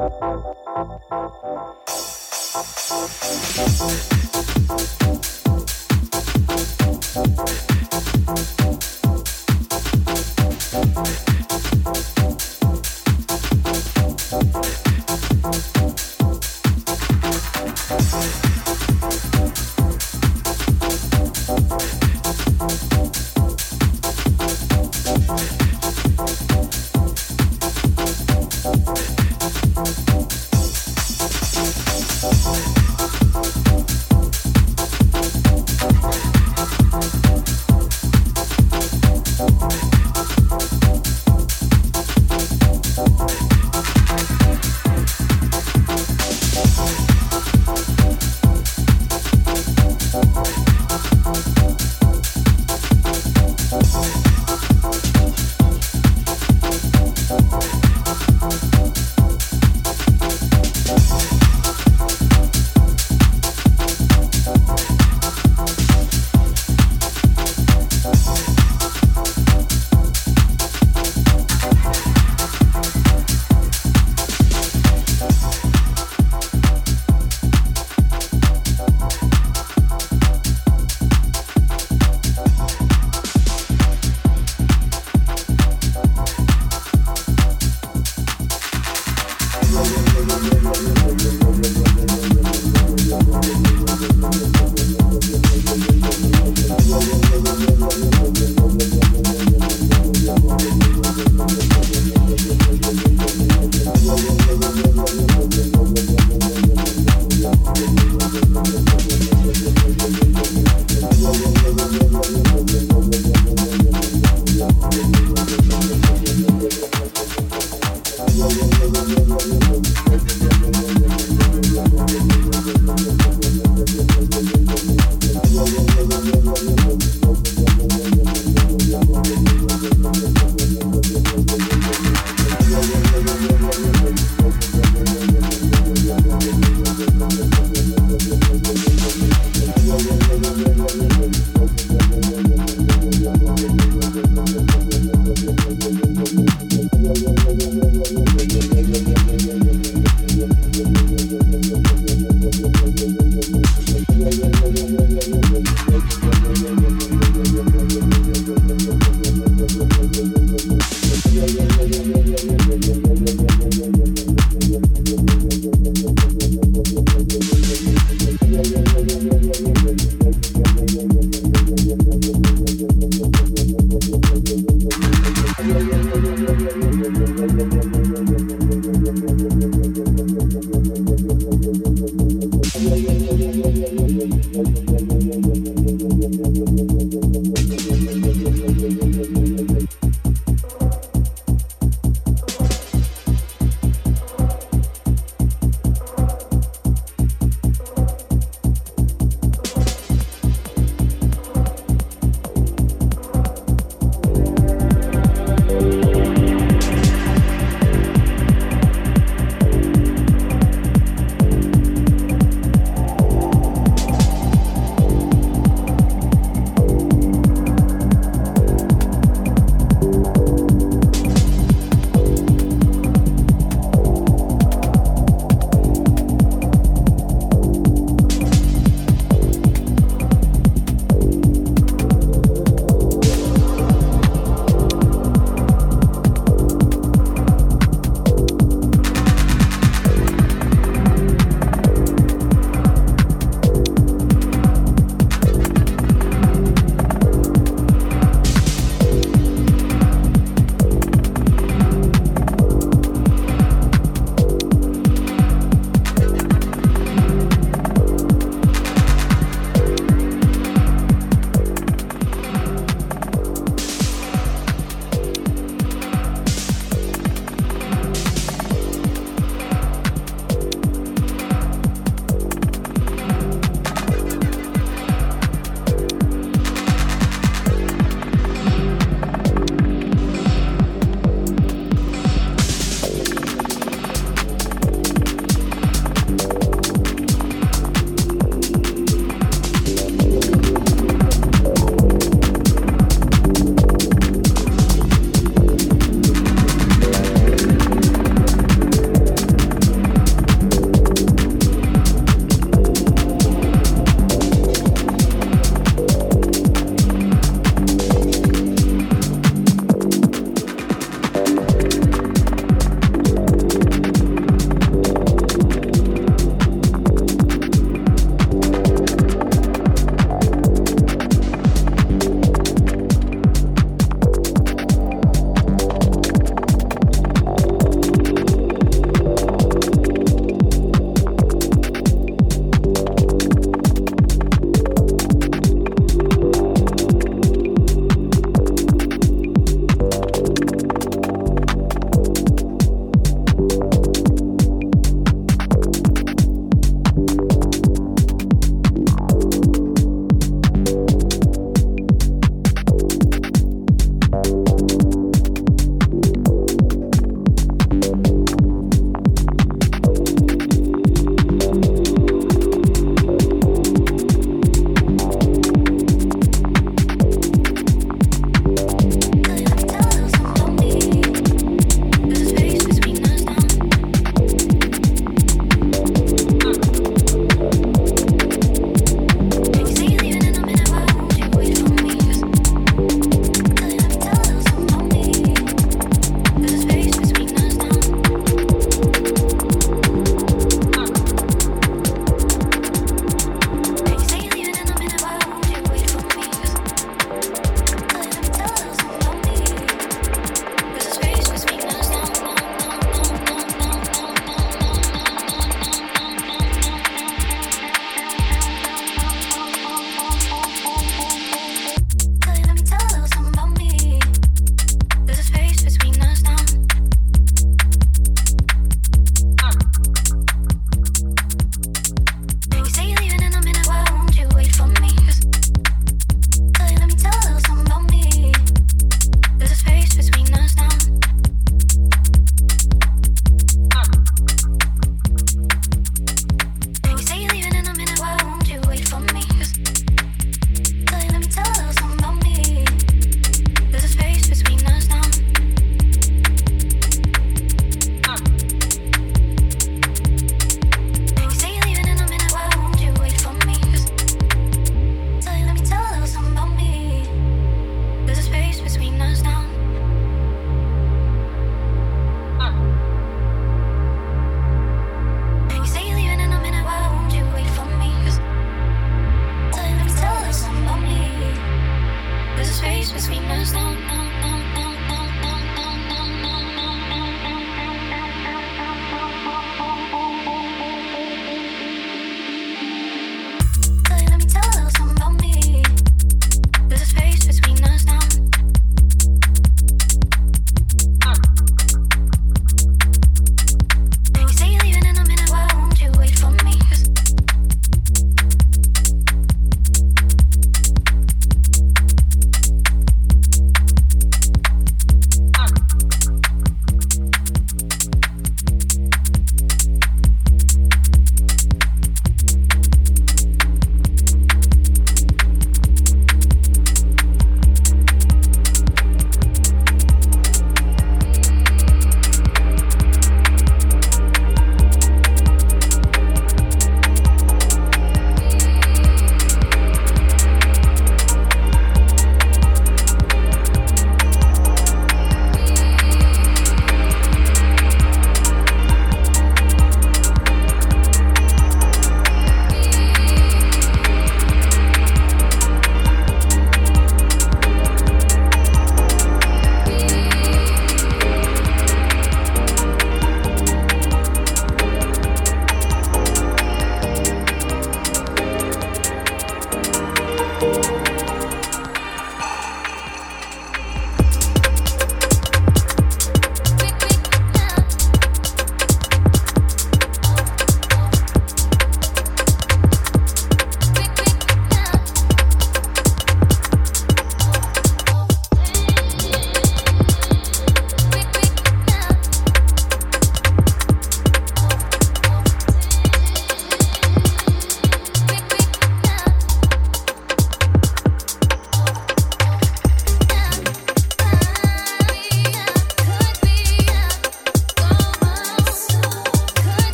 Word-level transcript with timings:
Thank 0.00 0.12
you. 4.14 4.19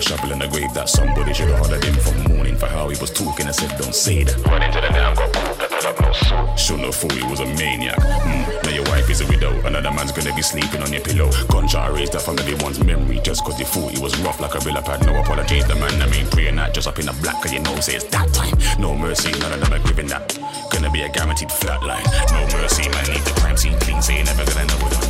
A 0.00 0.02
shovel 0.02 0.32
in 0.32 0.38
the 0.38 0.48
grave 0.48 0.72
that 0.72 0.88
somebody 0.88 1.32
should 1.34 1.48
have 1.48 1.60
ordered 1.60 1.84
him 1.84 1.94
from 1.94 2.16
morning 2.32 2.56
for 2.56 2.66
how 2.66 2.88
he 2.88 2.96
was 3.00 3.10
talking. 3.10 3.46
I 3.46 3.52
said, 3.52 3.70
don't 3.78 3.94
say 3.94 4.24
that. 4.24 4.36
Run 4.46 4.62
into 4.62 4.80
the 4.80 4.88
damn 4.88 5.14
got 5.14 6.58
Shouldn't 6.58 6.86
have 6.86 6.94
thought 6.94 7.12
he 7.12 7.22
was 7.28 7.40
a 7.40 7.46
maniac. 7.46 7.98
Mm. 7.98 8.64
Now 8.64 8.70
your 8.70 8.84
wife 8.84 9.10
is 9.10 9.20
a 9.20 9.26
widow, 9.26 9.52
another 9.66 9.90
man's 9.90 10.12
gonna 10.12 10.34
be 10.34 10.42
sleeping 10.42 10.82
on 10.82 10.92
your 10.92 11.02
pillow. 11.02 11.30
Gunshot 11.48 11.92
raised 11.92 12.16
up 12.16 12.24
the 12.24 12.58
one's 12.62 12.82
memory 12.82 13.20
just 13.22 13.44
cause 13.44 13.58
you 13.58 13.66
thought 13.66 13.92
he 13.92 14.00
was 14.00 14.16
rough 14.20 14.40
like 14.40 14.54
a 14.54 14.60
real 14.60 14.80
pad. 14.80 15.04
No 15.04 15.20
apologies, 15.20 15.66
the 15.66 15.74
man 15.74 16.00
I 16.00 16.06
mean 16.08 16.26
praying 16.30 16.56
that 16.56 16.74
just 16.74 16.88
up 16.88 16.98
in 16.98 17.06
the 17.06 17.16
black 17.20 17.42
cause 17.42 17.52
you 17.52 17.60
know 17.60 17.78
say 17.80 17.96
it's 17.96 18.04
that 18.04 18.32
time. 18.32 18.56
No 18.80 18.96
mercy, 18.96 19.32
none 19.40 19.52
of 19.52 19.60
them 19.60 19.72
are 19.72 19.84
giving 19.86 20.08
that. 20.08 20.38
Gonna 20.70 20.90
be 20.90 21.02
a 21.02 21.08
guaranteed 21.08 21.52
flat 21.52 21.82
line. 21.82 22.04
No 22.32 22.40
mercy, 22.56 22.88
man, 22.88 23.04
leave 23.06 23.24
the 23.24 23.32
crime 23.40 23.56
scene 23.56 23.78
clean, 23.80 24.00
say 24.00 24.16
you're 24.16 24.24
never 24.24 24.44
gonna 24.44 24.66
know 24.66 24.86
it 24.86 25.09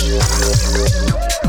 Thank 0.00 1.34
you. 1.34 1.39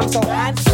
I'm 0.00 0.08
so 0.10 0.22
handsome. 0.22 0.69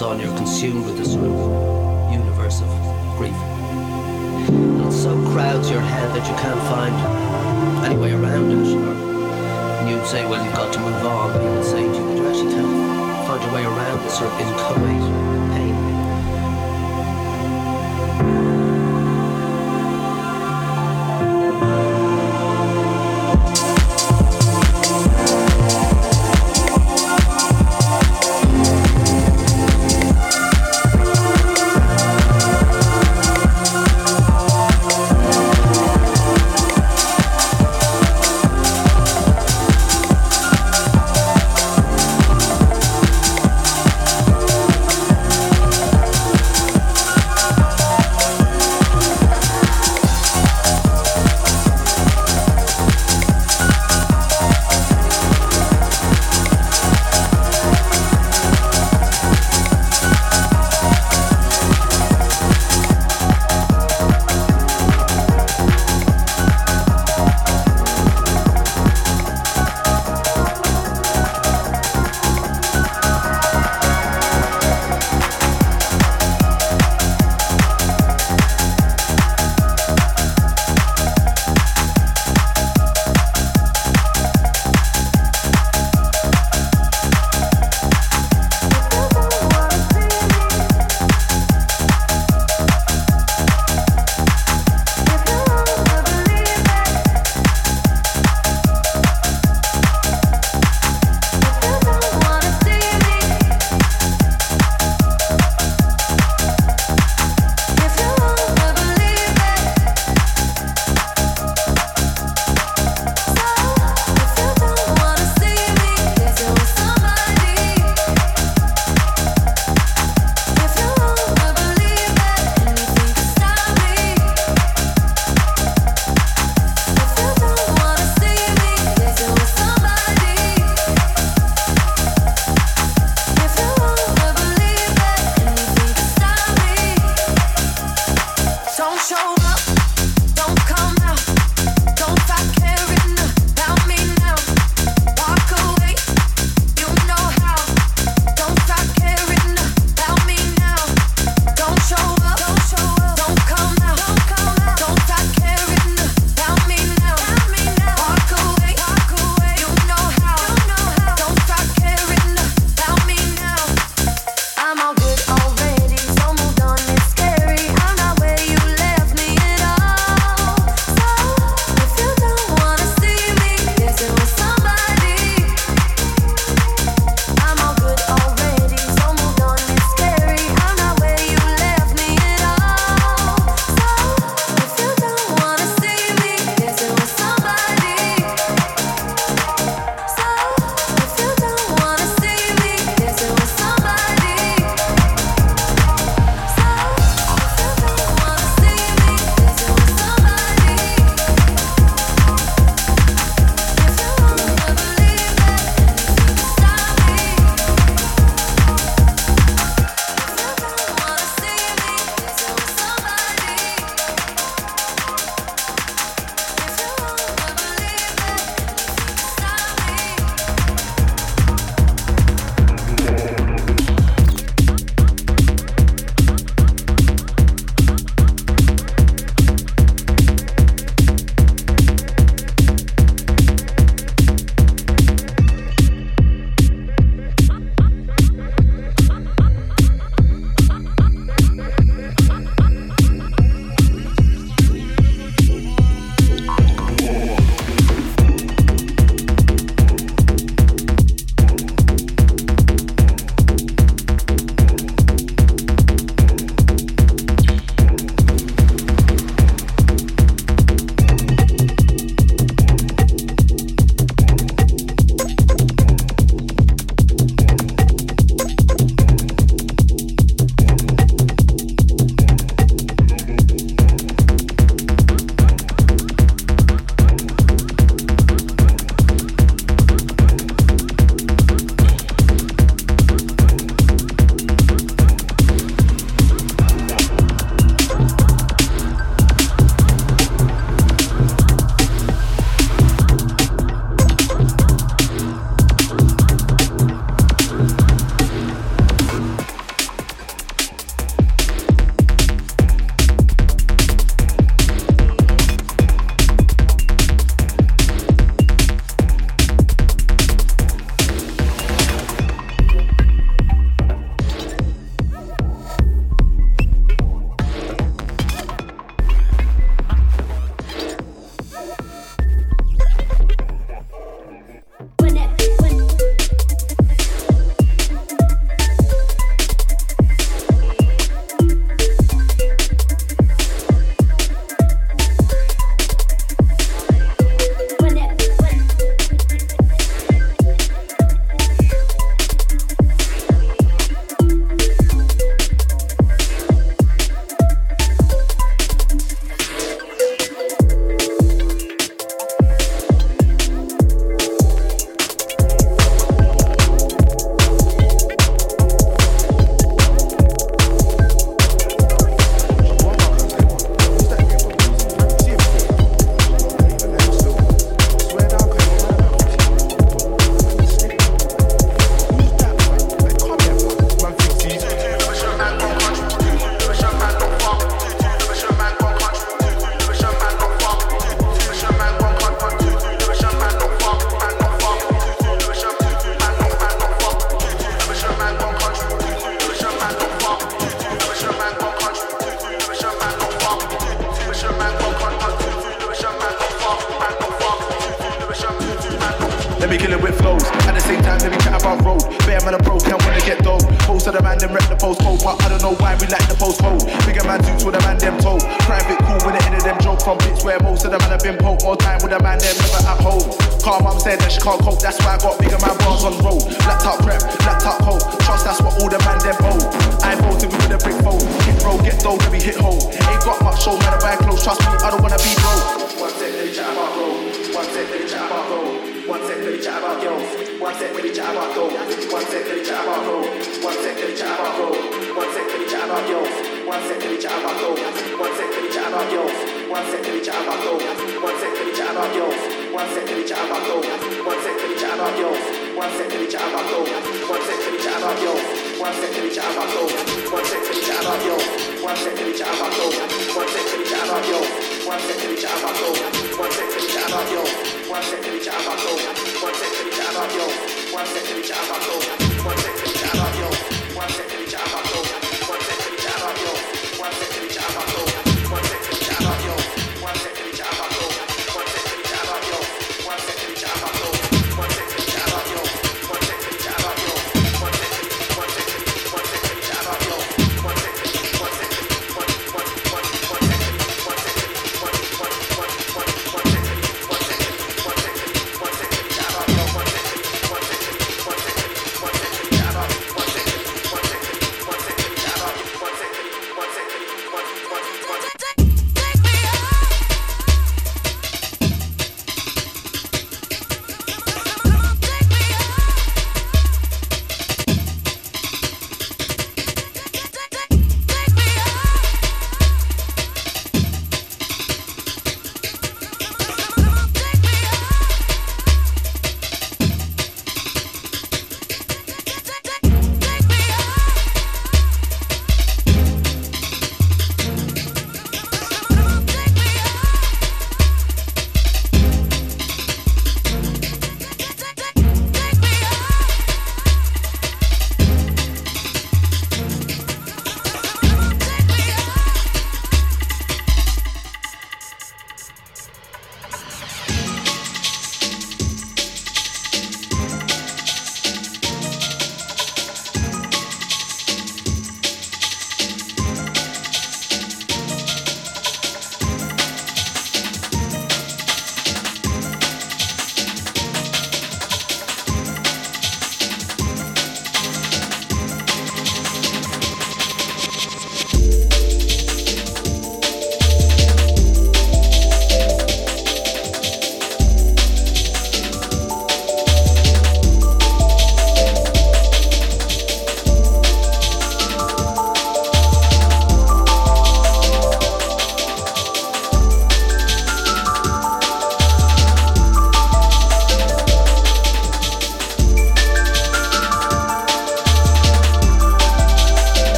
on 0.00 0.18
your 0.18 0.34
consumer. 0.36 0.71